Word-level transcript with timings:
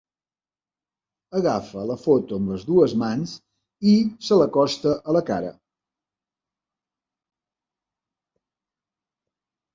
Agafa 1.39 1.83
la 1.89 1.97
foto 2.05 2.39
amb 2.41 2.49
les 2.53 2.65
dues 2.69 2.95
mans 3.01 3.33
i 3.91 3.93
se 4.29 4.39
l'acosta 4.41 4.95
a 5.13 5.17
la 5.17 5.23
cara. 5.29 5.53